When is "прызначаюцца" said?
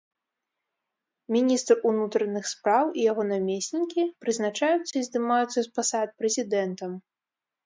4.25-4.91